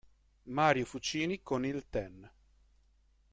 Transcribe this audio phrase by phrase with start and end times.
[0.47, 2.27] Mario Fucini con il Ten.